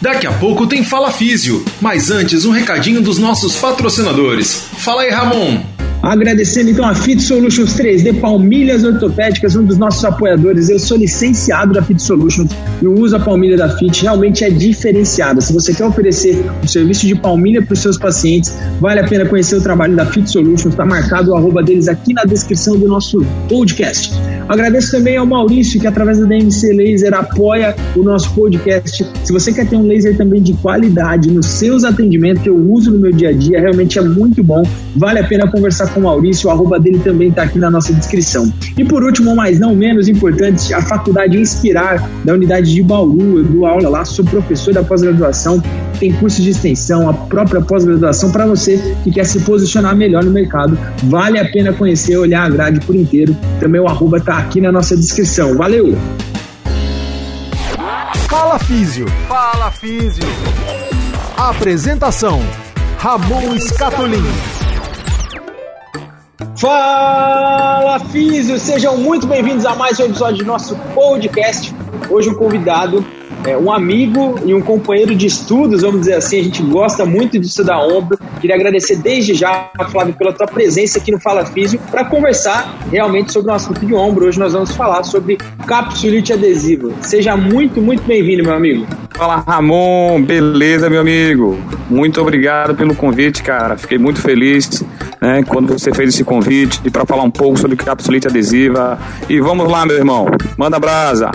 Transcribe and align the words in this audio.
Daqui 0.00 0.26
a 0.26 0.32
pouco 0.32 0.66
tem 0.66 0.82
Fala 0.82 1.10
Físio, 1.10 1.62
mas 1.80 2.10
antes 2.10 2.46
um 2.46 2.50
recadinho 2.50 3.02
dos 3.02 3.18
nossos 3.18 3.56
patrocinadores. 3.56 4.68
Fala 4.78 5.02
aí, 5.02 5.10
Ramon! 5.10 5.62
Agradecendo 6.02 6.70
então 6.70 6.84
a 6.86 6.94
Fit 6.94 7.20
Solutions 7.20 7.74
3D 7.74 8.20
Palmilhas 8.20 8.84
Ortopédicas, 8.84 9.54
um 9.54 9.64
dos 9.64 9.76
nossos 9.76 10.02
apoiadores. 10.02 10.70
Eu 10.70 10.78
sou 10.78 10.96
licenciado 10.96 11.74
da 11.74 11.82
Fit 11.82 12.00
Solutions 12.02 12.50
e 12.80 12.86
uso 12.86 13.18
da 13.18 13.22
palmilha 13.22 13.56
da 13.56 13.68
Fit 13.68 14.02
realmente 14.02 14.42
é 14.42 14.48
diferenciado. 14.48 15.42
Se 15.42 15.52
você 15.52 15.74
quer 15.74 15.84
oferecer 15.84 16.42
um 16.62 16.66
serviço 16.66 17.06
de 17.06 17.14
palmilha 17.14 17.60
para 17.60 17.74
os 17.74 17.80
seus 17.80 17.98
pacientes, 17.98 18.56
vale 18.80 19.00
a 19.00 19.06
pena 19.06 19.26
conhecer 19.26 19.56
o 19.56 19.60
trabalho 19.60 19.94
da 19.94 20.06
Fit 20.06 20.30
Solutions. 20.30 20.72
Está 20.72 20.86
marcado 20.86 21.32
o 21.32 21.36
arroba 21.36 21.62
deles 21.62 21.86
aqui 21.86 22.14
na 22.14 22.24
descrição 22.24 22.78
do 22.78 22.88
nosso 22.88 23.22
podcast. 23.46 24.14
Agradeço 24.48 24.90
também 24.90 25.18
ao 25.18 25.26
Maurício, 25.26 25.78
que 25.78 25.86
através 25.86 26.18
da 26.18 26.24
DMC 26.24 26.72
Laser 26.72 27.14
apoia 27.14 27.76
o 27.94 28.02
nosso 28.02 28.34
podcast. 28.34 29.06
Se 29.22 29.32
você 29.32 29.52
quer 29.52 29.68
ter 29.68 29.76
um 29.76 29.86
laser 29.86 30.16
também 30.16 30.42
de 30.42 30.54
qualidade 30.54 31.30
nos 31.30 31.46
seus 31.46 31.84
atendimentos, 31.84 32.42
que 32.42 32.48
eu 32.48 32.56
uso 32.56 32.90
no 32.90 32.98
meu 32.98 33.12
dia 33.12 33.28
a 33.28 33.32
dia, 33.32 33.60
realmente 33.60 33.98
é 33.98 34.02
muito 34.02 34.42
bom. 34.42 34.62
Vale 34.96 35.20
a 35.20 35.24
pena 35.24 35.48
conversar 35.48 35.89
com 35.92 36.00
o 36.00 36.02
Maurício, 36.04 36.48
o 36.48 36.52
arroba 36.52 36.78
dele 36.78 37.00
também 37.00 37.28
está 37.28 37.42
aqui 37.42 37.58
na 37.58 37.70
nossa 37.70 37.92
descrição. 37.92 38.52
E 38.76 38.84
por 38.84 39.02
último, 39.02 39.34
mas 39.34 39.58
não 39.58 39.74
menos 39.74 40.08
importante, 40.08 40.72
a 40.72 40.82
Faculdade 40.82 41.38
Inspirar, 41.38 42.08
da 42.24 42.34
unidade 42.34 42.72
de 42.72 42.82
Bauru. 42.82 43.38
Eu 43.38 43.44
dou 43.44 43.66
aula 43.66 43.88
lá, 43.88 44.04
sou 44.04 44.24
professor 44.24 44.72
da 44.74 44.82
pós-graduação, 44.82 45.62
tem 45.98 46.12
curso 46.12 46.42
de 46.42 46.50
extensão, 46.50 47.08
a 47.08 47.12
própria 47.12 47.60
pós-graduação 47.60 48.30
para 48.30 48.46
você 48.46 48.80
que 49.04 49.10
quer 49.10 49.24
se 49.24 49.40
posicionar 49.40 49.94
melhor 49.96 50.24
no 50.24 50.30
mercado. 50.30 50.78
Vale 51.04 51.38
a 51.38 51.44
pena 51.50 51.72
conhecer, 51.72 52.16
olhar 52.16 52.44
a 52.44 52.48
grade 52.48 52.80
por 52.80 52.94
inteiro. 52.94 53.36
Também 53.58 53.80
o 53.80 53.86
arroba 53.86 54.18
está 54.18 54.38
aqui 54.38 54.60
na 54.60 54.72
nossa 54.72 54.96
descrição. 54.96 55.56
Valeu! 55.56 55.96
Fala 58.28 58.58
Físio. 58.58 59.06
Fala 59.28 59.70
Físio. 59.70 60.24
Apresentação: 61.36 62.40
Ramon 62.98 63.54
Escatolin. 63.54 64.24
Fala 66.60 67.98
Físio, 67.98 68.58
sejam 68.58 68.94
muito 68.98 69.26
bem-vindos 69.26 69.64
a 69.64 69.74
mais 69.74 69.98
um 69.98 70.04
episódio 70.04 70.44
do 70.44 70.44
nosso 70.44 70.76
podcast. 70.94 71.74
Hoje 72.10 72.28
um 72.28 72.34
convidado, 72.34 73.02
é, 73.46 73.56
um 73.56 73.72
amigo 73.72 74.38
e 74.44 74.52
um 74.52 74.60
companheiro 74.60 75.14
de 75.14 75.26
estudos, 75.26 75.80
vamos 75.80 76.00
dizer 76.00 76.16
assim, 76.16 76.38
a 76.38 76.44
gente 76.44 76.62
gosta 76.62 77.06
muito 77.06 77.38
de 77.38 77.46
estudar 77.46 77.80
ombro. 77.80 78.18
Queria 78.40 78.56
agradecer 78.56 78.96
desde 78.96 79.34
já, 79.34 79.70
Flávio, 79.90 80.14
pela 80.14 80.32
tua 80.32 80.46
presença 80.46 80.98
aqui 80.98 81.12
no 81.12 81.20
Fala 81.20 81.44
Físio 81.44 81.78
para 81.90 82.06
conversar 82.06 82.78
realmente 82.90 83.32
sobre 83.32 83.50
o 83.50 83.52
um 83.52 83.56
assunto 83.56 83.84
de 83.84 83.94
ombro. 83.94 84.26
Hoje 84.26 84.38
nós 84.38 84.54
vamos 84.54 84.74
falar 84.74 85.04
sobre 85.04 85.36
capsulite 85.66 86.32
adesiva. 86.32 86.90
Seja 87.02 87.36
muito, 87.36 87.82
muito 87.82 88.02
bem-vindo, 88.04 88.42
meu 88.42 88.54
amigo. 88.54 88.86
Fala 89.10 89.44
Ramon, 89.46 90.22
beleza 90.22 90.88
meu 90.88 91.02
amigo? 91.02 91.58
Muito 91.90 92.18
obrigado 92.20 92.74
pelo 92.74 92.94
convite, 92.94 93.42
cara. 93.42 93.76
Fiquei 93.76 93.98
muito 93.98 94.22
feliz 94.22 94.82
né, 95.20 95.42
quando 95.46 95.78
você 95.78 95.92
fez 95.92 96.14
esse 96.14 96.24
convite 96.24 96.80
para 96.90 97.04
falar 97.04 97.24
um 97.24 97.30
pouco 97.30 97.58
sobre 97.58 97.76
capsulite 97.76 98.26
adesiva. 98.26 98.98
E 99.28 99.38
vamos 99.38 99.70
lá, 99.70 99.84
meu 99.84 99.96
irmão, 99.96 100.26
manda 100.56 100.78
brasa. 100.78 101.30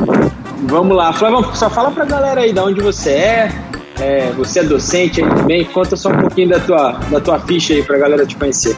Vamos 0.63 0.97
lá, 0.97 1.13
Flávio, 1.13 1.55
só 1.55 1.69
fala 1.69 1.91
pra 1.91 2.05
galera 2.05 2.41
aí 2.41 2.51
de 2.51 2.59
onde 2.59 2.81
você 2.81 3.11
é, 3.11 3.51
é, 3.99 4.31
você 4.31 4.59
é 4.59 4.63
docente 4.63 5.23
aí 5.23 5.29
também, 5.29 5.63
conta 5.65 5.95
só 5.95 6.09
um 6.09 6.17
pouquinho 6.17 6.49
da 6.49 6.59
tua, 6.59 6.91
da 7.09 7.19
tua 7.19 7.39
ficha 7.39 7.73
aí 7.73 7.83
pra 7.83 7.97
galera 7.97 8.25
te 8.25 8.35
conhecer. 8.35 8.77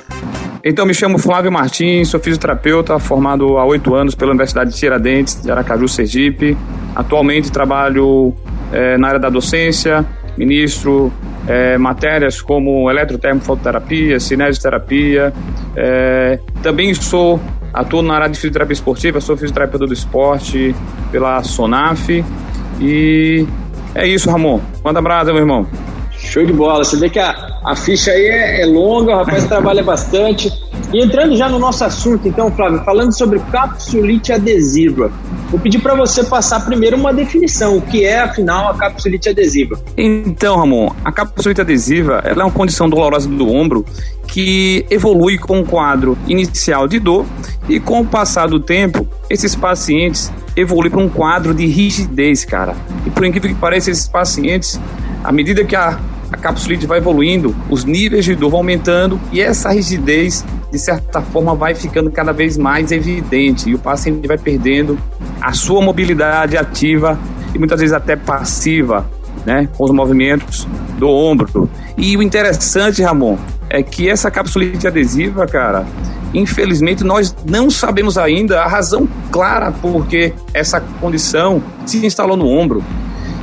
Então, 0.63 0.85
me 0.85 0.93
chamo 0.93 1.17
Flávio 1.17 1.51
Martins, 1.51 2.09
sou 2.09 2.19
fisioterapeuta, 2.19 2.99
formado 2.99 3.57
há 3.57 3.65
oito 3.65 3.95
anos 3.95 4.15
pela 4.15 4.31
Universidade 4.31 4.71
de 4.71 4.77
Tiradentes, 4.77 5.41
de 5.41 5.49
Aracaju, 5.49 5.87
Sergipe. 5.87 6.57
Atualmente 6.95 7.51
trabalho 7.51 8.33
é, 8.73 8.97
na 8.97 9.07
área 9.07 9.19
da 9.19 9.29
docência, 9.29 10.05
ministro 10.37 11.11
é, 11.47 11.77
matérias 11.77 12.41
como 12.41 12.89
eletrotermofototerapia, 12.91 14.19
cinesioterapia. 14.19 15.33
É, 15.75 16.39
também 16.61 16.93
sou, 16.93 17.39
atuo 17.73 18.01
na 18.01 18.15
área 18.15 18.27
de 18.27 18.35
fisioterapia 18.35 18.73
esportiva, 18.73 19.21
sou 19.21 19.37
fisioterapeuta 19.37 19.87
do 19.87 19.93
esporte 19.93 20.75
pela 21.11 21.41
SONAF. 21.43 22.25
E 22.81 23.47
é 23.97 24.07
isso, 24.07 24.29
Ramon. 24.29 24.59
Manda 24.83 25.01
brasa, 25.01 25.31
meu 25.31 25.41
irmão. 25.41 25.67
Show 26.11 26.45
de 26.45 26.53
bola. 26.53 26.83
Você 26.83 26.97
vê 26.97 27.09
que 27.09 27.19
a, 27.19 27.59
a 27.63 27.75
ficha 27.75 28.11
aí 28.11 28.25
é, 28.25 28.61
é 28.61 28.65
longa, 28.65 29.13
o 29.13 29.17
rapaz 29.17 29.45
trabalha 29.47 29.83
bastante. 29.83 30.51
E 30.93 31.03
entrando 31.03 31.35
já 31.35 31.49
no 31.49 31.59
nosso 31.59 31.83
assunto, 31.83 32.27
então, 32.27 32.49
Flávio, 32.51 32.81
falando 32.83 33.11
sobre 33.11 33.39
capsulite 33.51 34.31
adesiva, 34.31 35.11
vou 35.49 35.59
pedir 35.59 35.79
para 35.79 35.93
você 35.95 36.23
passar 36.23 36.61
primeiro 36.65 36.95
uma 36.95 37.13
definição. 37.13 37.77
O 37.77 37.81
que 37.81 38.05
é, 38.05 38.21
afinal, 38.21 38.69
a 38.69 38.73
capsulite 38.73 39.27
adesiva? 39.27 39.77
Então, 39.97 40.55
Ramon, 40.57 40.89
a 41.03 41.11
capsulite 41.11 41.59
adesiva 41.59 42.21
ela 42.23 42.43
é 42.43 42.45
uma 42.45 42.51
condição 42.51 42.89
dolorosa 42.89 43.27
do 43.27 43.49
ombro 43.49 43.85
que 44.27 44.85
evolui 44.89 45.37
com 45.37 45.59
um 45.59 45.65
quadro 45.65 46.17
inicial 46.27 46.87
de 46.87 46.99
dor 46.99 47.25
e, 47.67 47.79
com 47.79 48.01
o 48.01 48.05
passar 48.05 48.47
do 48.47 48.59
tempo, 48.59 49.07
esses 49.29 49.55
pacientes 49.55 50.31
evoluem 50.55 50.89
para 50.89 51.01
um 51.01 51.09
quadro 51.09 51.53
de 51.53 51.65
rigidez, 51.65 52.45
cara. 52.45 52.75
E 53.05 53.09
por 53.09 53.25
incrível 53.25 53.49
que 53.49 53.55
pareça, 53.55 53.91
esses 53.91 54.07
pacientes, 54.07 54.79
à 55.23 55.31
medida 55.31 55.65
que 55.65 55.75
a 55.75 55.99
a 56.37 56.39
capsulite 56.39 56.85
vai 56.85 56.99
evoluindo, 56.99 57.55
os 57.67 57.83
níveis 57.83 58.23
de 58.23 58.35
dor 58.35 58.51
vão 58.51 58.59
aumentando 58.59 59.19
e 59.31 59.41
essa 59.41 59.71
rigidez, 59.71 60.45
de 60.71 60.77
certa 60.77 61.19
forma, 61.19 61.55
vai 61.55 61.73
ficando 61.73 62.11
cada 62.11 62.31
vez 62.31 62.57
mais 62.57 62.91
evidente 62.91 63.69
e 63.69 63.75
o 63.75 63.79
paciente 63.79 64.27
vai 64.27 64.37
perdendo 64.37 64.97
a 65.41 65.51
sua 65.53 65.81
mobilidade 65.81 66.55
ativa 66.55 67.19
e 67.53 67.57
muitas 67.57 67.79
vezes 67.79 67.93
até 67.93 68.15
passiva, 68.15 69.09
né, 69.45 69.67
com 69.75 69.83
os 69.83 69.91
movimentos 69.91 70.67
do 70.99 71.09
ombro. 71.09 71.69
E 71.97 72.15
o 72.15 72.21
interessante, 72.21 73.01
Ramon, 73.01 73.37
é 73.67 73.81
que 73.81 74.07
essa 74.07 74.29
capsulite 74.29 74.87
adesiva, 74.87 75.47
cara, 75.47 75.85
infelizmente 76.33 77.03
nós 77.03 77.35
não 77.49 77.69
sabemos 77.69 78.17
ainda 78.17 78.61
a 78.61 78.67
razão 78.67 79.07
clara 79.31 79.71
porque 79.71 80.33
essa 80.53 80.79
condição 80.79 81.63
se 81.85 82.05
instalou 82.05 82.37
no 82.37 82.47
ombro. 82.47 82.83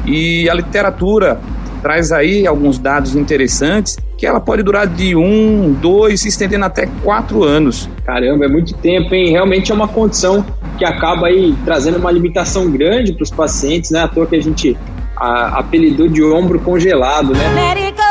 E 0.06 0.48
a 0.50 0.54
literatura 0.54 1.40
traz 1.84 2.10
aí 2.12 2.46
alguns 2.46 2.78
dados 2.78 3.14
interessantes 3.14 3.98
que 4.16 4.26
ela 4.26 4.40
pode 4.40 4.62
durar 4.62 4.86
de 4.86 5.14
um, 5.14 5.70
dois, 5.70 6.22
se 6.22 6.28
estendendo 6.28 6.64
até 6.64 6.88
quatro 7.02 7.44
anos. 7.44 7.90
Caramba, 8.06 8.46
é 8.46 8.48
muito 8.48 8.72
tempo, 8.78 9.14
hein? 9.14 9.30
Realmente 9.30 9.70
é 9.70 9.74
uma 9.74 9.86
condição 9.86 10.42
que 10.78 10.84
acaba 10.84 11.26
aí 11.26 11.54
trazendo 11.62 11.98
uma 11.98 12.10
limitação 12.10 12.70
grande 12.70 13.12
para 13.12 13.22
os 13.22 13.30
pacientes, 13.30 13.90
né? 13.90 14.00
À 14.00 14.08
toa 14.08 14.26
que 14.26 14.34
a 14.34 14.40
gente 14.40 14.74
a, 15.14 15.58
apelidou 15.58 16.08
de 16.08 16.24
ombro 16.24 16.58
congelado, 16.58 17.34
né? 17.34 17.52
Let 17.54 17.76
it 17.76 17.96
go, 17.98 18.02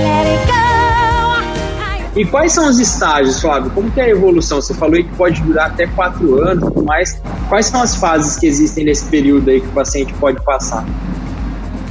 let 0.00 0.26
it 0.26 0.46
go. 0.46 2.18
E 2.18 2.24
quais 2.24 2.52
são 2.52 2.70
os 2.70 2.80
estágios, 2.80 3.38
Flávio? 3.38 3.70
Como 3.72 3.90
que 3.90 4.00
é 4.00 4.04
a 4.04 4.08
evolução? 4.08 4.62
Você 4.62 4.72
falou 4.72 4.96
aí 4.96 5.04
que 5.04 5.14
pode 5.14 5.42
durar 5.42 5.66
até 5.66 5.86
quatro 5.88 6.42
anos, 6.42 6.72
mas 6.86 7.20
quais 7.50 7.66
são 7.66 7.82
as 7.82 7.96
fases 7.96 8.36
que 8.38 8.46
existem 8.46 8.86
nesse 8.86 9.04
período 9.10 9.50
aí 9.50 9.60
que 9.60 9.66
o 9.66 9.72
paciente 9.72 10.14
pode 10.14 10.42
passar? 10.42 10.86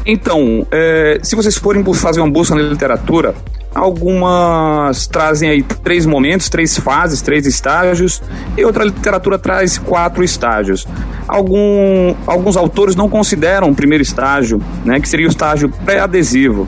Então, 0.06 0.68
é, 0.72 1.20
se 1.24 1.36
vocês 1.36 1.58
forem 1.58 1.84
fazer 1.96 2.22
uma 2.22 2.30
busca 2.30 2.54
na 2.54 2.62
literatura, 2.62 3.34
algumas 3.74 5.08
trazem 5.08 5.50
aí 5.50 5.64
três 5.64 6.06
momentos, 6.06 6.48
três 6.48 6.78
fases, 6.78 7.22
três 7.22 7.46
estágios, 7.48 8.22
e 8.56 8.64
outra 8.64 8.84
literatura 8.84 9.40
traz 9.40 9.78
quatro 9.78 10.24
estágios. 10.24 10.88
Algum, 11.28 12.16
alguns 12.28 12.56
autores 12.56 12.96
não 12.96 13.10
consideram 13.10 13.70
o 13.70 13.76
primeiro 13.76 14.04
estágio, 14.04 14.62
né, 14.86 15.00
que 15.00 15.10
seria 15.10 15.26
o 15.26 15.30
estágio 15.30 15.70
pré-adesivo. 15.84 16.68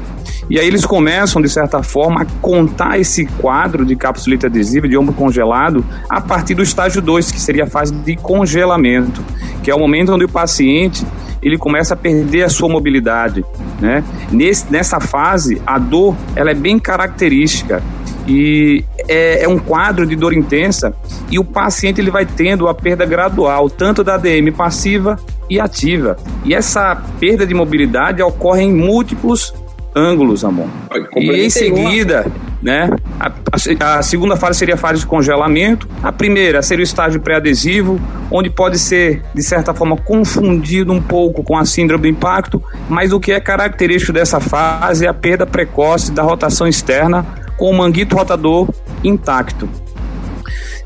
E 0.50 0.59
aí 0.59 0.68
eles 0.68 0.85
começam, 0.85 1.41
de 1.41 1.50
certa 1.50 1.84
forma, 1.84 2.22
a 2.22 2.25
contar 2.41 2.97
esse 2.97 3.25
quadro 3.25 3.85
de 3.85 3.96
capsulite 3.96 4.46
adesiva, 4.46 4.88
de 4.88 4.97
ombro 4.97 5.13
congelado, 5.13 5.85
a 6.09 6.22
partir 6.22 6.56
do 6.56 6.63
estágio 6.63 7.02
2, 7.02 7.31
que 7.31 7.40
seria 7.40 7.66
a 7.66 7.68
fase 7.68 7.94
de 7.94 8.16
congelamento, 8.16 9.22
que 9.62 9.69
é 9.69 9.75
o 9.75 9.80
momento 9.80 10.13
onde 10.13 10.24
o 10.25 10.30
paciente 10.30 11.06
ele 11.41 11.57
começa 11.57 11.94
a 11.94 11.97
perder 11.97 12.44
a 12.44 12.50
sua 12.50 12.69
mobilidade, 12.69 13.46
né? 13.80 14.04
Nesse, 14.31 14.72
nessa 14.72 15.00
fase, 15.00 15.62
a 15.66 15.77
dor 15.77 16.16
ela 16.36 16.51
é 16.51 16.56
bem 16.56 16.80
característica 16.80 17.83
e 18.27 18.83
é, 19.07 19.44
é, 19.44 19.48
um 19.48 19.57
quadro 19.57 20.06
de 20.06 20.16
dor 20.16 20.33
intensa 20.33 20.94
e 21.31 21.39
o 21.39 21.45
paciente 21.45 22.01
ele 22.01 22.12
vai 22.12 22.25
tendo 22.25 22.68
a 22.68 22.74
perda 22.74 23.06
gradual 23.06 23.69
tanto 23.69 24.04
da 24.04 24.16
ADM 24.16 24.51
passiva 24.51 25.18
e 25.50 25.60
ativa 25.60 26.18
e 26.44 26.54
essa 26.54 26.94
perda 27.19 27.48
de 27.48 27.54
mobilidade 27.54 28.22
ocorre 28.22 28.63
em 28.63 28.74
múltiplos 28.74 29.54
ângulos, 29.98 30.46
amor. 30.46 30.68
E 31.16 31.46
em 31.46 31.50
seguida, 31.50 32.32
né, 32.62 32.90
a, 33.20 33.30
a, 33.30 33.98
a, 33.98 34.02
segunda 34.04 34.36
fase 34.36 34.60
seria 34.60 34.76
a 34.76 34.78
fase 34.78 35.02
de 35.02 35.08
congelamento. 35.08 35.88
A 36.04 36.12
primeira 36.12 36.62
seria 36.62 36.84
o 36.84 36.84
estágio 36.84 37.20
pré-adesivo, 37.20 38.00
onde 38.30 38.50
pode 38.50 38.78
ser, 38.78 39.24
de 39.34 39.42
certa 39.42 39.74
forma, 39.74 39.98
confundido 39.98 40.94
um 40.94 41.02
pouco 41.02 41.44
com 41.44 41.58
a 41.58 41.66
síndrome 41.66 42.04
do 42.04 42.08
impacto, 42.08 42.62
mas 42.88 43.12
o 43.12 43.20
que 43.20 43.32
é 43.32 43.40
característico 43.40 44.14
dessa 44.14 44.40
fase 44.40 45.06
é 45.06 45.10
a 45.10 45.14
perda 45.14 45.46
precoce 45.46 46.12
da 46.12 46.22
rotação 46.22 46.68
externa 46.68 47.26
com 47.58 47.72
o 47.72 47.78
manguito 47.78 48.16
rotador 48.16 48.70
intacto. 49.04 49.68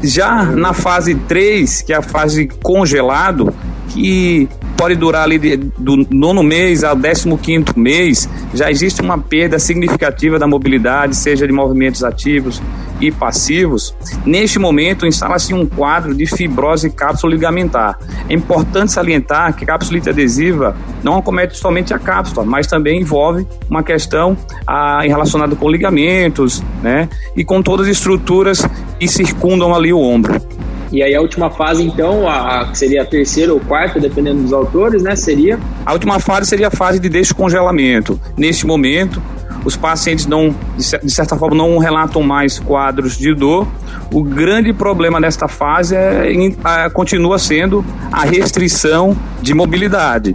Já 0.03 0.45
na 0.45 0.73
fase 0.73 1.13
3, 1.13 1.81
que 1.81 1.93
é 1.93 1.97
a 1.97 2.01
fase 2.01 2.47
congelado, 2.63 3.53
que 3.89 4.49
pode 4.81 4.95
durar 4.95 5.25
ali 5.25 5.37
de, 5.37 5.57
do 5.57 6.07
nono 6.09 6.41
mês 6.41 6.83
ao 6.83 6.95
décimo 6.95 7.37
quinto 7.37 7.79
mês, 7.79 8.27
já 8.51 8.71
existe 8.71 8.99
uma 8.99 9.15
perda 9.15 9.59
significativa 9.59 10.39
da 10.39 10.47
mobilidade, 10.47 11.15
seja 11.15 11.45
de 11.45 11.53
movimentos 11.53 12.03
ativos 12.03 12.59
e 12.99 13.11
passivos. 13.11 13.95
Neste 14.25 14.57
momento, 14.57 15.05
instala-se 15.05 15.53
um 15.53 15.67
quadro 15.67 16.15
de 16.15 16.25
fibrose 16.25 16.89
cápsula 16.89 17.31
ligamentar. 17.31 17.99
É 18.27 18.33
importante 18.33 18.91
salientar 18.91 19.55
que 19.55 19.65
a 19.65 19.67
capsulite 19.67 20.09
adesiva 20.09 20.75
não 21.03 21.17
acomete 21.19 21.55
somente 21.57 21.93
a 21.93 21.99
cápsula, 21.99 22.43
mas 22.43 22.65
também 22.65 23.01
envolve 23.01 23.45
uma 23.69 23.83
questão 23.83 24.35
ah, 24.65 25.01
relacionada 25.01 25.55
com 25.55 25.69
ligamentos, 25.69 26.63
né? 26.81 27.07
E 27.37 27.45
com 27.45 27.61
todas 27.61 27.85
as 27.85 27.97
estruturas 27.97 28.67
que 28.99 29.07
circundam 29.07 29.75
ali 29.75 29.93
o 29.93 29.99
ombro. 29.99 30.41
E 30.91 31.01
aí 31.01 31.15
a 31.15 31.21
última 31.21 31.49
fase, 31.49 31.83
então, 31.83 32.27
a, 32.27 32.61
a, 32.61 32.73
seria 32.75 33.03
a 33.03 33.05
terceira 33.05 33.53
ou 33.53 33.59
quarta, 33.59 33.99
dependendo 33.99 34.41
dos 34.41 34.51
autores, 34.51 35.01
né? 35.01 35.15
Seria? 35.15 35.57
A 35.85 35.93
última 35.93 36.19
fase 36.19 36.49
seria 36.49 36.67
a 36.67 36.71
fase 36.71 36.99
de 36.99 37.07
descongelamento. 37.07 38.19
Neste 38.37 38.67
momento, 38.67 39.21
os 39.63 39.75
pacientes 39.77 40.25
não, 40.25 40.53
de 40.75 41.11
certa 41.11 41.37
forma, 41.37 41.55
não 41.55 41.77
relatam 41.77 42.21
mais 42.21 42.59
quadros 42.59 43.17
de 43.17 43.33
dor. 43.33 43.67
O 44.11 44.21
grande 44.21 44.73
problema 44.73 45.19
nesta 45.19 45.47
fase 45.47 45.95
é, 45.95 46.33
é 46.33 46.89
continua 46.89 47.39
sendo 47.39 47.85
a 48.11 48.25
restrição 48.25 49.15
de 49.41 49.53
mobilidade, 49.53 50.33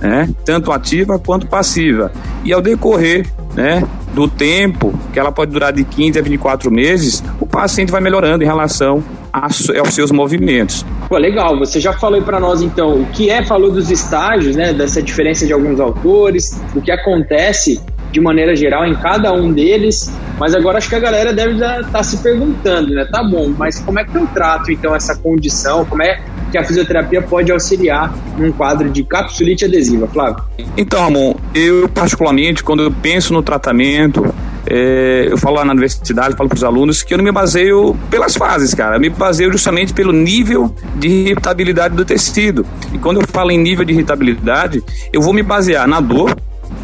né? 0.00 0.28
tanto 0.44 0.70
ativa 0.70 1.18
quanto 1.18 1.46
passiva. 1.46 2.12
E 2.44 2.52
ao 2.52 2.60
decorrer 2.60 3.26
né, 3.54 3.82
do 4.12 4.28
tempo, 4.28 4.92
que 5.12 5.18
ela 5.18 5.32
pode 5.32 5.52
durar 5.52 5.72
de 5.72 5.84
15 5.84 6.18
a 6.18 6.22
24 6.22 6.70
meses, 6.70 7.22
o 7.40 7.46
paciente 7.46 7.90
vai 7.90 8.00
melhorando 8.00 8.42
em 8.42 8.46
relação 8.46 9.02
aos 9.34 9.94
seus 9.94 10.12
movimentos. 10.12 10.86
Pô, 11.08 11.18
legal, 11.18 11.58
você 11.58 11.80
já 11.80 11.92
falou 11.92 12.22
para 12.22 12.38
nós 12.38 12.62
então 12.62 13.00
o 13.00 13.06
que 13.06 13.30
é, 13.30 13.44
falou 13.44 13.70
dos 13.70 13.90
estágios, 13.90 14.54
né, 14.54 14.72
dessa 14.72 15.02
diferença 15.02 15.44
de 15.44 15.52
alguns 15.52 15.80
autores, 15.80 16.60
o 16.74 16.80
que 16.80 16.92
acontece 16.92 17.80
de 18.12 18.20
maneira 18.20 18.54
geral 18.54 18.86
em 18.86 18.94
cada 18.94 19.32
um 19.32 19.52
deles, 19.52 20.08
mas 20.38 20.54
agora 20.54 20.78
acho 20.78 20.88
que 20.88 20.94
a 20.94 21.00
galera 21.00 21.32
deve 21.32 21.54
estar 21.54 21.82
tá 21.82 22.02
se 22.02 22.18
perguntando, 22.18 22.94
né, 22.94 23.04
tá 23.10 23.24
bom, 23.24 23.52
mas 23.58 23.80
como 23.80 23.98
é 23.98 24.04
que 24.04 24.16
eu 24.16 24.24
trato 24.28 24.70
então 24.70 24.94
essa 24.94 25.16
condição, 25.16 25.84
como 25.84 26.02
é 26.02 26.20
que 26.52 26.56
a 26.56 26.62
fisioterapia 26.62 27.20
pode 27.20 27.50
auxiliar 27.50 28.14
num 28.38 28.52
quadro 28.52 28.88
de 28.88 29.02
capsulite 29.02 29.64
adesiva, 29.64 30.06
Flávio? 30.06 30.44
Então, 30.76 31.00
Ramon, 31.00 31.34
eu 31.52 31.88
particularmente, 31.88 32.62
quando 32.62 32.84
eu 32.84 32.92
penso 32.92 33.32
no 33.32 33.42
tratamento, 33.42 34.32
é, 34.66 35.26
eu 35.30 35.36
falo 35.36 35.56
lá 35.56 35.64
na 35.64 35.72
universidade, 35.72 36.36
falo 36.36 36.48
para 36.48 36.56
os 36.56 36.64
alunos 36.64 37.02
que 37.02 37.12
eu 37.12 37.18
não 37.18 37.24
me 37.24 37.32
baseio 37.32 37.96
pelas 38.10 38.34
fases, 38.34 38.72
cara. 38.74 38.96
Eu 38.96 39.00
me 39.00 39.10
baseio 39.10 39.52
justamente 39.52 39.92
pelo 39.92 40.12
nível 40.12 40.74
de 40.96 41.08
irritabilidade 41.08 41.94
do 41.94 42.04
tecido. 42.04 42.64
E 42.92 42.98
quando 42.98 43.20
eu 43.20 43.26
falo 43.26 43.50
em 43.50 43.58
nível 43.58 43.84
de 43.84 43.92
irritabilidade, 43.92 44.82
eu 45.12 45.20
vou 45.20 45.34
me 45.34 45.42
basear 45.42 45.86
na 45.86 46.00
dor, 46.00 46.34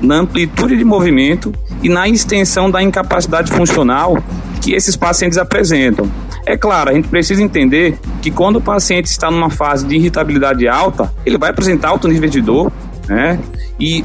na 0.03 0.17
amplitude 0.17 0.77
de 0.77 0.85
movimento 0.85 1.53
e 1.83 1.89
na 1.89 2.09
extensão 2.09 2.71
da 2.71 2.83
incapacidade 2.83 3.51
funcional 3.51 4.23
que 4.61 4.75
esses 4.75 4.95
pacientes 4.95 5.39
apresentam. 5.39 6.11
É 6.47 6.57
claro, 6.57 6.91
a 6.91 6.93
gente 6.93 7.09
precisa 7.09 7.43
entender 7.43 7.99
que 8.21 8.31
quando 8.31 8.57
o 8.57 8.61
paciente 8.61 9.07
está 9.07 9.31
numa 9.31 9.51
fase 9.51 9.87
de 9.87 9.97
irritabilidade 9.97 10.69
alta, 10.69 11.11
ele 11.25 11.39
vai 11.39 11.51
apresentar 11.51 11.89
alto 11.89 12.09
nível 12.09 12.29
de 12.29 12.41
dor, 12.43 12.71
né? 13.09 13.39
E 13.79 14.05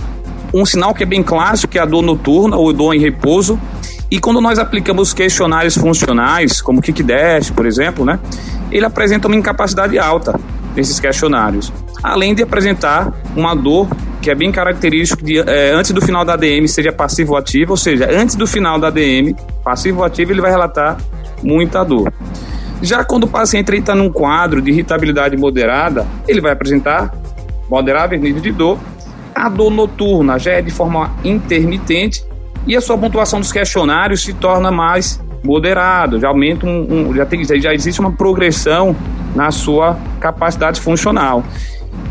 um 0.53 0.65
sinal 0.65 0.93
que 0.93 1.03
é 1.03 1.05
bem 1.05 1.23
clássico, 1.23 1.71
que 1.71 1.79
é 1.79 1.81
a 1.81 1.85
dor 1.85 2.01
noturna 2.01 2.57
ou 2.57 2.71
dor 2.71 2.93
em 2.93 2.99
repouso. 2.99 3.59
E 4.09 4.19
quando 4.19 4.39
nós 4.39 4.59
aplicamos 4.59 5.13
questionários 5.13 5.75
funcionais, 5.75 6.61
como 6.61 6.79
o 6.79 6.81
Kick 6.81 7.01
Dash, 7.01 7.49
por 7.49 7.65
exemplo, 7.65 8.05
né, 8.05 8.19
ele 8.71 8.85
apresenta 8.85 9.27
uma 9.27 9.35
incapacidade 9.35 9.97
alta 9.97 10.39
nesses 10.75 10.99
questionários. 10.99 11.71
Além 12.03 12.35
de 12.35 12.43
apresentar 12.43 13.13
uma 13.35 13.55
dor 13.55 13.87
que 14.21 14.29
é 14.29 14.35
bem 14.35 14.51
característico 14.51 15.23
de 15.23 15.39
é, 15.39 15.71
antes 15.71 15.91
do 15.91 16.01
final 16.01 16.25
da 16.25 16.33
ADM 16.33 16.67
seja 16.67 16.91
passivo 16.91 17.35
ativo, 17.35 17.71
ou 17.71 17.77
seja, 17.77 18.09
antes 18.11 18.35
do 18.35 18.47
final 18.47 18.79
da 18.79 18.87
ADM, 18.87 19.35
passivo 19.63 20.03
ativo, 20.03 20.31
ele 20.31 20.41
vai 20.41 20.51
relatar 20.51 20.97
muita 21.43 21.83
dor. 21.83 22.11
Já 22.81 23.03
quando 23.03 23.23
o 23.23 23.27
paciente 23.27 23.73
está 23.75 23.95
num 23.95 24.11
quadro 24.11 24.61
de 24.61 24.71
irritabilidade 24.71 25.37
moderada, 25.37 26.05
ele 26.27 26.41
vai 26.41 26.51
apresentar 26.51 27.13
moderável 27.69 28.19
nível 28.19 28.41
de 28.41 28.51
dor 28.51 28.77
a 29.35 29.49
dor 29.49 29.69
noturna 29.69 30.39
já 30.39 30.53
é 30.53 30.61
de 30.61 30.71
forma 30.71 31.13
intermitente 31.23 32.23
e 32.65 32.75
a 32.75 32.81
sua 32.81 32.97
pontuação 32.97 33.39
dos 33.39 33.51
questionários 33.51 34.23
se 34.23 34.33
torna 34.33 34.71
mais 34.71 35.21
moderado, 35.43 36.19
já 36.19 36.29
aumenta 36.29 36.65
um, 36.65 37.09
um 37.09 37.13
já, 37.13 37.25
tem, 37.25 37.43
já 37.43 37.73
existe 37.73 37.99
uma 37.99 38.11
progressão 38.11 38.95
na 39.35 39.51
sua 39.51 39.99
capacidade 40.19 40.81
funcional. 40.81 41.43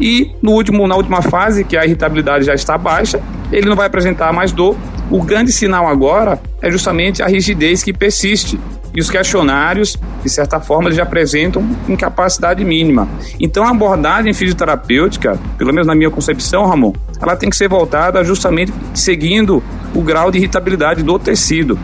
E 0.01 0.33
no 0.43 0.53
último, 0.53 0.87
na 0.87 0.95
última 0.95 1.23
fase, 1.23 1.65
que 1.65 1.77
a 1.77 1.85
irritabilidade 1.85 2.45
já 2.45 2.55
está 2.55 2.77
baixa, 2.79 3.21
ele 3.51 3.69
não 3.69 3.77
vai 3.77 3.87
apresentar 3.87 4.33
mais 4.33 4.53
dor. 4.53 4.77
O 5.11 5.23
grande 5.23 5.53
sinal 5.53 5.87
agora 5.87 6.41
é 6.63 6.71
justamente 6.71 7.23
a 7.23 7.27
rigidez 7.27 7.83
que 7.83 7.93
persiste, 7.93 8.59
e 8.95 9.01
os 9.01 9.11
questionários, 9.11 9.97
de 10.23 10.31
certa 10.31 10.61
forma, 10.61 10.85
eles 10.85 10.97
já 10.97 11.03
apresentam 11.03 11.69
incapacidade 11.89 12.65
mínima. 12.65 13.09
Então, 13.41 13.65
a 13.65 13.71
abordagem 13.71 14.33
fisioterapêutica, 14.33 15.39
pelo 15.59 15.73
menos 15.73 15.87
na 15.87 15.95
minha 15.95 16.11
concepção, 16.11 16.67
Ramon, 16.67 16.93
ela 17.21 17.35
tem 17.35 17.51
que 17.51 17.57
ser 17.57 17.69
voltada 17.69 18.23
justamente 18.23 18.73
seguindo 18.95 19.63
o 19.95 20.01
grau 20.01 20.31
de 20.31 20.39
irritabilidade 20.39 21.03
do 21.03 21.19
tecido. 21.19 21.79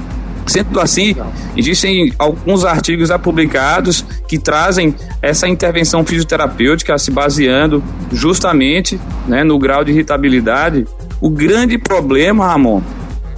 Sendo 0.47 0.81
assim, 0.81 1.15
existem 1.57 2.13
alguns 2.19 2.65
artigos 2.65 3.09
já 3.09 3.19
publicados 3.19 4.05
que 4.27 4.39
trazem 4.39 4.95
essa 5.21 5.47
intervenção 5.49 6.05
fisioterapêutica 6.05 6.97
se 6.99 7.11
baseando 7.11 7.83
justamente 8.13 9.01
né, 9.29 9.45
no 9.45 9.59
grau 9.59 9.85
de 9.85 9.93
irritabilidade. 9.93 10.87
O 11.21 11.29
grande 11.29 11.77
problema, 11.77 12.47
Ramon, 12.47 12.81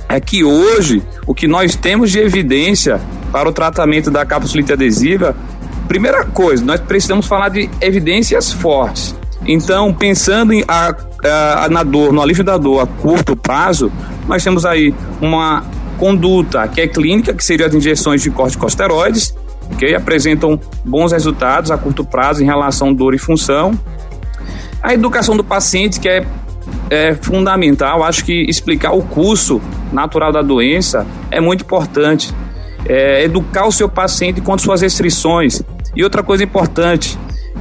é 0.08 0.20
que 0.20 0.44
hoje 0.44 1.02
o 1.26 1.34
que 1.34 1.46
nós 1.46 1.74
temos 1.74 2.10
de 2.10 2.18
evidência 2.18 3.00
para 3.32 3.48
o 3.48 3.52
tratamento 3.52 4.10
da 4.10 4.24
capsulite 4.24 4.72
adesiva, 4.72 5.34
primeira 5.88 6.24
coisa, 6.24 6.64
nós 6.64 6.78
precisamos 6.80 7.26
falar 7.26 7.48
de 7.48 7.68
evidências 7.80 8.52
fortes. 8.52 9.16
Então, 9.44 9.92
pensando 9.92 10.52
em 10.52 10.62
a, 10.68 10.94
a, 11.64 11.68
na 11.68 11.82
dor, 11.82 12.12
no 12.12 12.22
alívio 12.22 12.44
da 12.44 12.56
dor 12.56 12.80
a 12.80 12.86
curto 12.86 13.34
prazo, 13.34 13.90
nós 14.28 14.44
temos 14.44 14.64
aí 14.64 14.94
uma 15.20 15.64
conduta 15.98 16.68
que 16.68 16.80
é 16.80 16.86
clínica, 16.86 17.34
que 17.34 17.42
seria 17.42 17.66
as 17.66 17.74
injeções 17.74 18.22
de 18.22 18.30
corticosteroides, 18.30 19.34
que 19.78 19.94
apresentam 19.94 20.60
bons 20.84 21.10
resultados 21.10 21.70
a 21.70 21.78
curto 21.78 22.04
prazo 22.04 22.42
em 22.42 22.46
relação 22.46 22.90
à 22.90 22.92
dor 22.92 23.14
e 23.14 23.18
função. 23.18 23.72
A 24.82 24.92
educação 24.92 25.36
do 25.36 25.42
paciente, 25.42 25.98
que 25.98 26.08
é 26.08 26.26
é 26.90 27.14
fundamental. 27.14 28.02
Acho 28.02 28.24
que 28.24 28.44
explicar 28.48 28.92
o 28.92 29.02
curso 29.02 29.60
natural 29.92 30.32
da 30.32 30.42
doença 30.42 31.06
é 31.30 31.40
muito 31.40 31.64
importante. 31.64 32.32
É, 32.86 33.22
educar 33.24 33.66
o 33.66 33.72
seu 33.72 33.88
paciente 33.88 34.40
quanto 34.40 34.62
suas 34.62 34.80
restrições. 34.80 35.62
E 35.94 36.02
outra 36.02 36.22
coisa 36.22 36.42
importante, 36.42 37.18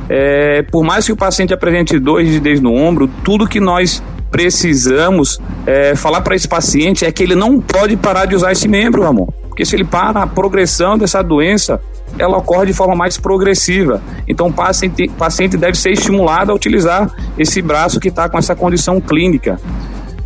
é, 0.10 0.64
por 0.64 0.84
mais 0.84 1.06
que 1.06 1.12
o 1.12 1.16
paciente 1.16 1.54
apresente 1.54 1.98
dor 2.00 2.22
e 2.22 2.26
rigidez 2.26 2.60
no 2.60 2.74
ombro, 2.74 3.10
tudo 3.24 3.48
que 3.48 3.60
nós 3.60 4.02
precisamos 4.32 5.40
é, 5.68 5.96
falar 5.96 6.22
para 6.22 6.36
esse 6.36 6.48
paciente 6.48 7.06
é 7.06 7.12
que 7.12 7.22
ele 7.22 7.36
não 7.36 7.60
pode 7.60 7.98
parar 7.98 8.26
de 8.26 8.36
usar 8.36 8.52
esse 8.52 8.68
membro, 8.68 9.06
amor. 9.06 9.28
Porque 9.50 9.66
se 9.66 9.76
ele 9.76 9.84
para, 9.84 10.24
a 10.24 10.28
progressão 10.28 10.98
dessa 10.98 11.22
doença 11.22 11.82
ela 12.18 12.38
ocorre 12.38 12.68
de 12.68 12.74
forma 12.74 12.96
mais 12.96 13.18
progressiva. 13.18 14.02
Então, 14.28 14.48
o 14.48 14.54
paciente, 14.54 15.08
paciente 15.10 15.58
deve 15.58 15.78
ser 15.78 15.92
estimulado 15.92 16.52
a 16.52 16.56
utilizar 16.56 17.12
esse 17.38 17.62
braço 17.62 18.00
que 18.00 18.10
está 18.10 18.30
com 18.30 18.38
essa 18.38 18.56
condição 18.56 19.00
clínica. 19.00 19.60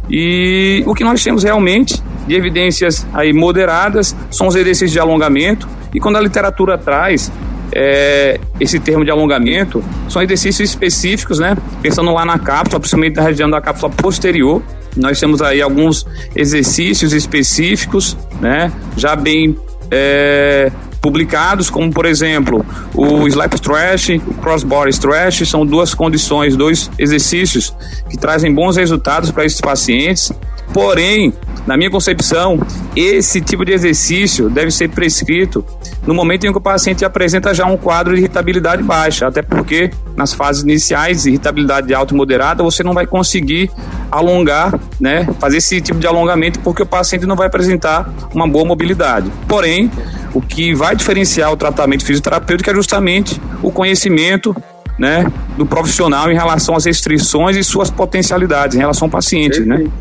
E 0.10 0.84
o 0.86 0.94
que 0.94 1.04
nós 1.04 1.24
temos 1.24 1.44
realmente 1.44 2.02
de 2.28 2.36
evidências 2.36 3.06
aí 3.14 3.34
moderadas 3.34 4.16
são 4.32 4.48
os 4.48 4.56
exercícios 4.56 4.92
de 4.92 5.00
alongamento. 5.00 5.68
E 5.94 6.00
quando 6.00 6.18
a 6.18 6.22
literatura 6.22 6.78
traz 6.78 7.32
é, 7.72 8.40
esse 8.60 8.80
termo 8.80 9.04
de 9.04 9.12
alongamento, 9.12 9.84
são 10.10 10.22
exercícios 10.22 10.70
específicos, 10.70 11.40
né? 11.40 11.58
Pensando 11.82 12.12
lá 12.12 12.26
na 12.26 12.40
cápsula, 12.40 12.80
principalmente 12.80 13.16
na 13.16 13.24
região 13.24 13.50
da 13.50 13.62
cápsula 13.62 13.92
posterior, 13.92 14.62
nós 14.96 15.20
temos 15.20 15.42
aí 15.42 15.62
alguns 15.62 16.06
exercícios 16.36 17.14
específicos, 17.14 18.18
né? 18.40 18.72
Já 18.96 19.16
bem 19.16 19.58
é, 19.92 20.72
publicados, 21.06 21.70
como 21.70 21.94
por 21.94 22.04
exemplo 22.08 22.66
o 22.96 23.28
slap 23.28 23.54
stretch, 23.54 24.20
o 24.26 24.34
cross-body 24.42 24.90
stretch, 24.90 25.46
são 25.46 25.64
duas 25.64 25.94
condições, 25.94 26.56
dois 26.56 26.90
exercícios 26.98 27.72
que 28.10 28.18
trazem 28.18 28.52
bons 28.52 28.76
resultados 28.76 29.30
para 29.30 29.46
esses 29.46 29.62
pacientes. 29.62 30.32
Porém, 30.74 31.32
na 31.68 31.78
minha 31.78 31.92
concepção, 31.92 32.60
esse 32.96 33.40
tipo 33.40 33.64
de 33.64 33.72
exercício 33.72 34.50
deve 34.50 34.72
ser 34.72 34.90
prescrito 34.90 35.64
no 36.08 36.14
momento 36.16 36.48
em 36.48 36.52
que 36.52 36.58
o 36.58 36.62
paciente 36.62 37.06
apresenta 37.06 37.54
já 37.54 37.68
um 37.68 37.78
quadro 37.78 38.16
de 38.16 38.22
irritabilidade 38.22 38.82
baixa, 38.82 39.28
até 39.28 39.44
porque 39.44 39.92
nas 40.18 40.34
fases 40.34 40.64
iniciais, 40.64 41.28
irritabilidade 41.28 41.94
alta 41.94 42.16
e 42.16 42.18
moderada, 42.18 42.64
você 42.64 42.82
não 42.82 42.94
vai 42.94 43.06
conseguir 43.06 43.70
alongar, 44.12 44.74
né, 45.00 45.28
fazer 45.40 45.58
esse 45.58 45.82
tipo 45.82 46.00
de 46.00 46.08
alongamento 46.08 46.60
porque 46.60 46.84
o 46.84 46.86
paciente 46.86 47.26
não 47.26 47.36
vai 47.36 47.48
apresentar 47.48 48.10
uma 48.34 48.48
boa 48.48 48.66
mobilidade. 48.66 49.32
Porém, 49.48 49.92
o 50.34 50.42
que 50.42 50.74
vai 50.74 50.96
diferenciar 50.96 51.52
o 51.52 51.58
tratamento 51.58 52.06
fisioterapêutico 52.06 52.70
é 52.70 52.74
justamente 52.74 53.40
o 53.62 53.72
conhecimento 53.72 54.56
né, 54.98 55.26
do 55.58 55.66
profissional 55.66 56.32
em 56.32 56.36
relação 56.36 56.76
às 56.76 56.86
restrições 56.86 57.58
e 57.58 57.64
suas 57.64 57.90
potencialidades 57.90 58.76
em 58.76 58.80
relação 58.80 59.08
ao 59.08 59.12
paciente, 59.12 59.62
Perfeito. 59.62 59.84
né? 59.84 59.92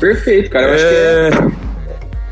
Perfeito, 0.00 0.50
cara. 0.50 0.66
Eu 0.66 0.74
acho 0.74 0.84
que 0.84 0.94
é, 0.94 1.52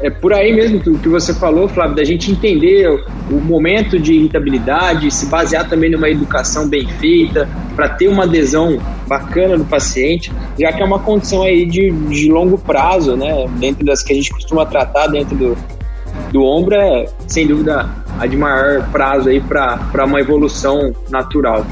é 0.02 0.09
por 0.09 0.33
aí 0.33 0.52
mesmo 0.52 0.80
que, 0.80 0.90
que 0.99 1.09
você 1.09 1.35
falou, 1.35 1.69
Flávio, 1.69 1.95
da 1.95 2.04
gente 2.04 2.30
entender 2.30 2.88
o, 2.88 3.37
o 3.37 3.40
momento 3.40 3.99
de 3.99 4.14
irritabilidade, 4.14 5.11
se 5.11 5.26
basear 5.26 5.69
também 5.69 5.90
numa 5.90 6.09
educação 6.09 6.69
bem 6.69 6.87
feita, 6.87 7.49
para 7.76 7.88
ter 7.88 8.09
uma 8.09 8.25
adesão 8.25 8.78
bacana 9.07 9.59
do 9.59 9.64
paciente, 9.64 10.33
já 10.59 10.73
que 10.73 10.83
é 10.83 10.85
uma 10.85 10.99
condição 10.99 11.42
aí 11.42 11.66
de, 11.66 11.90
de 11.90 12.30
longo 12.30 12.57
prazo, 12.57 13.16
né? 13.16 13.47
Dentro 13.59 13.85
das 13.85 14.02
que 14.02 14.12
a 14.12 14.16
gente 14.16 14.30
costuma 14.30 14.64
tratar 14.64 15.09
dentro 15.09 15.37
do, 15.37 15.59
do 16.33 16.42
ombro, 16.45 16.75
é 16.75 17.07
sem 17.26 17.47
dúvida 17.47 17.88
a 18.19 18.26
de 18.26 18.37
maior 18.37 18.87
prazo 18.90 19.28
aí 19.28 19.40
para 19.40 20.04
uma 20.04 20.21
evolução 20.21 20.95
natural. 21.11 21.64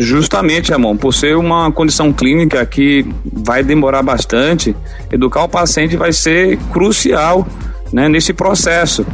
Justamente, 0.00 0.72
Ramon, 0.72 0.96
por 0.96 1.12
ser 1.12 1.36
uma 1.36 1.70
condição 1.70 2.10
clínica 2.10 2.64
que 2.64 3.04
vai 3.30 3.62
demorar 3.62 4.02
bastante, 4.02 4.74
educar 5.12 5.44
o 5.44 5.48
paciente 5.48 5.94
vai 5.94 6.10
ser 6.10 6.56
crucial 6.72 7.46
né, 7.92 8.08
nesse 8.08 8.32
processo. 8.32 9.04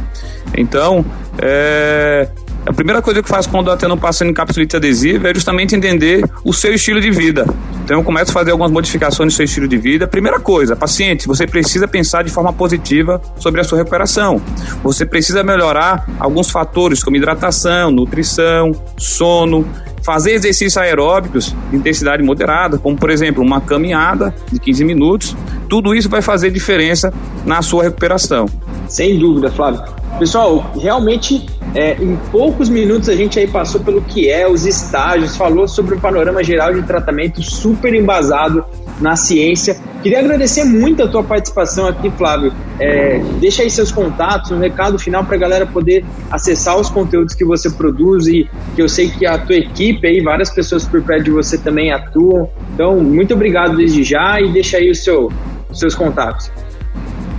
Então, 0.55 1.05
é, 1.39 2.29
a 2.65 2.71
primeira 2.71 3.01
coisa 3.01 3.21
que 3.21 3.27
faço 3.27 3.49
quando 3.49 3.67
eu 3.67 3.73
atendo 3.73 3.95
um 3.95 3.97
paciente 3.97 4.31
em 4.31 4.33
capsulite 4.33 4.77
adesiva 4.77 5.29
é 5.29 5.33
justamente 5.33 5.75
entender 5.75 6.23
o 6.43 6.53
seu 6.53 6.73
estilo 6.73 7.01
de 7.01 7.11
vida. 7.11 7.45
Então 7.83 7.97
eu 7.97 8.03
começo 8.03 8.31
a 8.31 8.33
fazer 8.33 8.51
algumas 8.51 8.71
modificações 8.71 9.33
no 9.33 9.35
seu 9.35 9.43
estilo 9.43 9.67
de 9.67 9.77
vida. 9.77 10.07
Primeira 10.07 10.39
coisa, 10.39 10.75
paciente, 10.75 11.27
você 11.27 11.45
precisa 11.45 11.85
pensar 11.85 12.23
de 12.23 12.29
forma 12.29 12.53
positiva 12.53 13.21
sobre 13.37 13.59
a 13.59 13.63
sua 13.63 13.77
recuperação. 13.77 14.41
Você 14.83 15.05
precisa 15.05 15.43
melhorar 15.43 16.09
alguns 16.19 16.49
fatores 16.49 17.03
como 17.03 17.17
hidratação, 17.17 17.91
nutrição, 17.91 18.71
sono, 18.97 19.65
fazer 20.07 20.35
exercícios 20.35 20.77
aeróbicos 20.77 21.53
de 21.69 21.75
intensidade 21.75 22.23
moderada, 22.23 22.77
como 22.77 22.95
por 22.95 23.09
exemplo 23.09 23.43
uma 23.43 23.59
caminhada 23.59 24.33
de 24.49 24.57
15 24.57 24.85
minutos. 24.85 25.35
Tudo 25.67 25.93
isso 25.93 26.07
vai 26.07 26.21
fazer 26.21 26.49
diferença 26.49 27.13
na 27.45 27.61
sua 27.61 27.83
recuperação. 27.83 28.45
Sem 28.87 29.19
dúvida, 29.19 29.51
Flávio. 29.51 29.83
Pessoal, 30.17 30.71
realmente 30.79 31.45
é, 31.75 32.01
em 32.01 32.15
poucos 32.31 32.69
minutos 32.69 33.09
a 33.09 33.17
gente 33.17 33.37
aí 33.37 33.47
passou 33.47 33.81
pelo 33.81 34.01
que 34.01 34.29
é 34.29 34.49
os 34.49 34.65
estágios, 34.65 35.35
falou 35.35 35.67
sobre 35.67 35.95
o 35.95 35.99
panorama 35.99 36.41
geral 36.41 36.73
de 36.73 36.83
tratamento 36.83 37.41
super 37.41 37.93
embasado 37.93 38.63
na 38.99 39.15
ciência. 39.15 39.77
Queria 40.01 40.19
agradecer 40.19 40.63
muito 40.63 41.03
a 41.03 41.07
tua 41.07 41.23
participação 41.23 41.87
aqui, 41.87 42.09
Flávio. 42.11 42.53
É, 42.79 43.19
deixa 43.39 43.63
aí 43.63 43.69
seus 43.69 43.91
contatos, 43.91 44.51
um 44.51 44.59
recado 44.59 44.97
final 44.97 45.23
para 45.23 45.35
a 45.35 45.39
galera 45.39 45.65
poder 45.65 46.05
acessar 46.31 46.77
os 46.77 46.89
conteúdos 46.89 47.33
que 47.33 47.43
você 47.43 47.69
produz 47.69 48.27
e 48.27 48.49
que 48.75 48.81
eu 48.81 48.87
sei 48.87 49.09
que 49.09 49.25
a 49.25 49.37
tua 49.37 49.55
equipe 49.55 50.07
aí, 50.07 50.21
várias 50.21 50.49
pessoas 50.49 50.85
por 50.85 51.01
perto 51.01 51.25
de 51.25 51.31
você 51.31 51.57
também 51.57 51.91
atuam. 51.91 52.49
Então, 52.73 52.99
muito 52.99 53.33
obrigado 53.33 53.75
desde 53.75 54.03
já 54.03 54.39
e 54.39 54.51
deixa 54.51 54.77
aí 54.77 54.89
o 54.89 54.95
seu, 54.95 55.31
os 55.69 55.79
seus 55.79 55.95
contatos. 55.95 56.51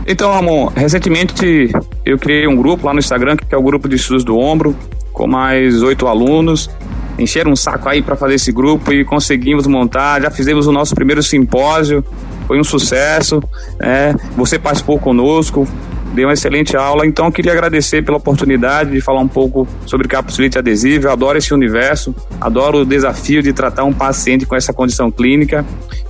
Então, 0.07 0.33
Ramon, 0.33 0.73
recentemente 0.75 1.71
eu 2.05 2.19
criei 2.19 2.47
um 2.47 2.57
grupo 2.57 2.87
lá 2.87 2.95
no 2.95 2.99
Instagram, 2.99 3.37
que 3.37 3.55
é 3.55 3.59
o 3.59 3.63
grupo 3.63 3.89
de 3.89 3.97
estudos 3.97 4.25
do 4.25 4.39
ombro, 4.39 4.75
com 5.13 5.27
mais 5.27 5.83
oito 5.83 6.07
alunos. 6.07 6.71
Encheram 7.19 7.53
um 7.53 7.57
saco 7.57 7.89
aí 7.89 8.01
para 8.01 8.15
fazer 8.17 8.35
esse 8.35 8.53
grupo 8.53 8.93
e 8.93 9.05
conseguimos 9.05 9.67
montar. 9.67 10.23
Já 10.23 10.31
fizemos 10.31 10.67
o 10.67 10.73
nosso 10.73 10.95
primeiro 10.95 11.23
simpósio, 11.23 12.05
foi 12.47 12.61
um 12.61 12.65
sucesso. 12.65 13.43
Né? 13.79 14.15
Você 14.37 14.59
participou 14.59 14.99
conosco, 14.99 15.67
deu 16.15 16.29
uma 16.29 16.35
excelente 16.35 16.77
aula. 16.77 17.07
Então, 17.07 17.27
eu 17.27 17.33
queria 17.33 17.53
agradecer 17.53 18.05
pela 18.05 18.19
oportunidade 18.19 18.93
de 18.93 19.01
falar 19.01 19.21
um 19.21 19.29
pouco 19.29 19.67
sobre 19.85 20.07
capsulite 20.07 20.59
adesiva. 20.59 21.09
Eu 21.09 21.13
adoro 21.13 21.39
esse 21.39 21.53
universo, 21.53 22.15
adoro 22.41 22.79
o 22.79 22.85
desafio 22.85 23.43
de 23.43 23.53
tratar 23.53 23.85
um 23.85 23.93
paciente 23.93 24.47
com 24.47 24.55
essa 24.55 24.73
condição 24.73 25.11
clínica. 25.11 25.65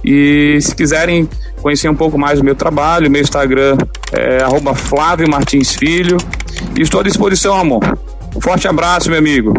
E 0.04 0.58
se 0.60 0.74
quiserem 0.74 1.28
conhecer 1.60 1.88
um 1.88 1.94
pouco 1.94 2.18
mais 2.18 2.38
do 2.38 2.44
meu 2.44 2.54
trabalho, 2.54 3.10
meu 3.10 3.20
Instagram 3.20 3.76
é 4.12 4.38
Flávio 4.74 5.28
Martins 5.28 5.74
Filho. 5.74 6.16
E 6.76 6.82
estou 6.82 7.00
à 7.00 7.02
disposição, 7.02 7.58
amor. 7.58 7.82
Um 8.36 8.40
forte 8.40 8.68
abraço, 8.68 9.10
meu 9.10 9.18
amigo. 9.18 9.54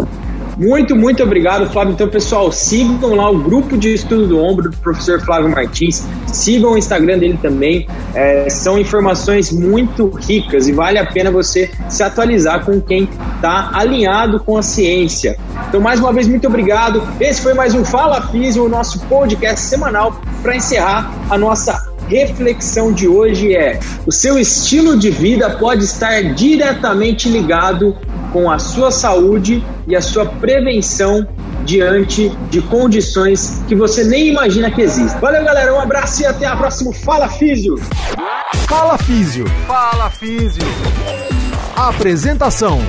Muito, 0.59 0.93
muito 0.93 1.23
obrigado, 1.23 1.71
Flávio. 1.71 1.93
Então, 1.93 2.09
pessoal, 2.09 2.51
sigam 2.51 3.15
lá 3.15 3.31
o 3.31 3.39
grupo 3.39 3.77
de 3.77 3.93
estudo 3.93 4.27
do 4.27 4.43
ombro 4.43 4.69
do 4.69 4.75
professor 4.79 5.21
Flávio 5.21 5.49
Martins. 5.49 6.05
Sigam 6.27 6.73
o 6.73 6.77
Instagram 6.77 7.17
dele 7.17 7.39
também. 7.41 7.87
É, 8.13 8.49
são 8.49 8.77
informações 8.77 9.53
muito 9.53 10.09
ricas 10.09 10.67
e 10.67 10.73
vale 10.73 10.99
a 10.99 11.05
pena 11.05 11.31
você 11.31 11.71
se 11.87 12.03
atualizar 12.03 12.65
com 12.65 12.81
quem 12.81 13.07
está 13.35 13.71
alinhado 13.73 14.41
com 14.41 14.57
a 14.57 14.61
ciência. 14.61 15.37
Então, 15.69 15.79
mais 15.79 16.01
uma 16.01 16.11
vez, 16.11 16.27
muito 16.27 16.45
obrigado. 16.45 17.07
Esse 17.21 17.41
foi 17.41 17.53
mais 17.53 17.73
um 17.73 17.85
Fala 17.85 18.21
Físio, 18.27 18.65
o 18.65 18.69
nosso 18.69 18.99
podcast 19.07 19.65
semanal 19.65 20.19
para 20.41 20.57
encerrar 20.57 21.09
a 21.29 21.37
nossa 21.37 21.89
reflexão 22.09 22.91
de 22.91 23.07
hoje 23.07 23.55
é: 23.55 23.79
o 24.05 24.11
seu 24.11 24.37
estilo 24.37 24.97
de 24.97 25.09
vida 25.09 25.51
pode 25.51 25.85
estar 25.85 26.21
diretamente 26.33 27.29
ligado 27.29 27.95
com 28.31 28.49
a 28.49 28.59
sua 28.59 28.91
saúde 28.91 29.63
e 29.87 29.95
a 29.95 30.01
sua 30.01 30.25
prevenção 30.25 31.27
diante 31.65 32.29
de 32.49 32.61
condições 32.61 33.63
que 33.67 33.75
você 33.75 34.03
nem 34.03 34.27
imagina 34.27 34.71
que 34.71 34.81
existem. 34.81 35.19
Valeu, 35.19 35.43
galera, 35.43 35.73
um 35.73 35.79
abraço 35.79 36.21
e 36.21 36.25
até 36.25 36.45
a 36.45 36.55
próxima. 36.55 36.93
Fala 36.93 37.27
Físio! 37.27 37.75
Fala 38.67 38.97
Físio! 38.97 39.45
Fala 39.67 40.09
Físio! 40.09 40.63
Apresentação: 41.75 42.79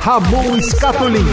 Ramon 0.00 0.56
Escatolin. 0.56 1.26